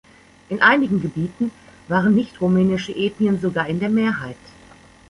[0.49, 1.51] In einigen Gebieten
[1.87, 4.35] waren nicht-rumänische Ethnien sogar in der Mehrheit.